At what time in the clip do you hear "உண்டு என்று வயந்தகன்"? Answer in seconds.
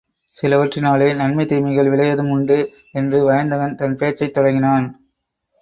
2.29-3.75